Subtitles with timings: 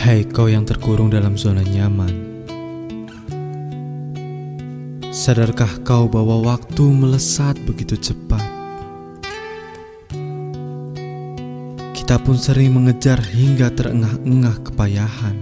[0.00, 2.40] Hai kau yang terkurung dalam zona nyaman.
[5.12, 8.40] Sadarkah kau bahwa waktu melesat begitu cepat?
[11.92, 15.36] Kita pun sering mengejar hingga terengah-engah kepayahan.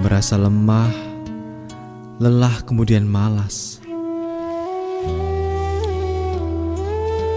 [0.00, 0.96] Merasa lemah,
[2.24, 3.84] lelah kemudian malas.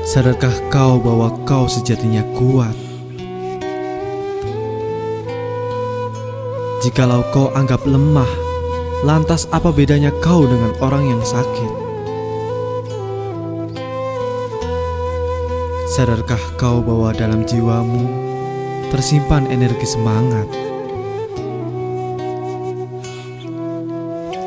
[0.07, 2.86] Sadarkah kau bahwa kau sejatinya kuat
[6.77, 8.29] Jikalau kau anggap lemah,
[9.01, 11.73] lantas apa bedanya kau dengan orang yang sakit?
[15.89, 18.05] Sadarkah kau bahwa dalam jiwamu
[18.93, 20.45] tersimpan energi semangat?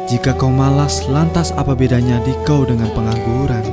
[0.06, 3.66] Jika kau malas, lantas apa bedanya di kau dengan pengangguran?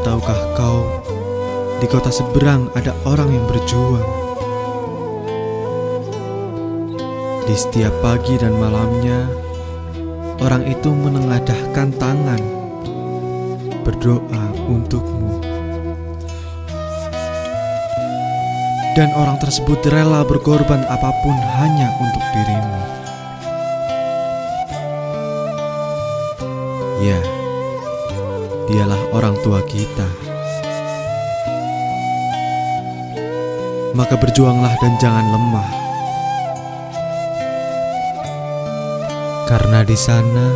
[0.00, 1.05] Tahukah kau
[1.76, 4.08] di kota seberang ada orang yang berjuang.
[7.46, 9.28] Di setiap pagi dan malamnya,
[10.40, 12.42] orang itu menengadahkan tangan,
[13.84, 15.44] berdoa untukmu.
[18.96, 22.80] Dan orang tersebut rela berkorban apa pun hanya untuk dirimu.
[27.04, 27.20] Ya,
[28.72, 30.25] dialah orang tua kita.
[33.96, 35.70] Maka berjuanglah dan jangan lemah.
[39.48, 40.46] Karena di sana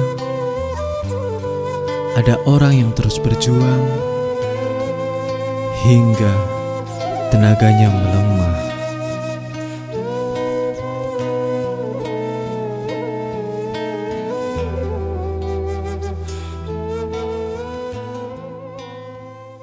[2.20, 3.88] ada orang yang terus berjuang
[5.80, 6.34] hingga
[7.32, 8.59] tenaganya melemah.